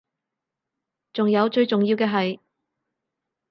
[1.13, 2.39] 仲有最重要嘅係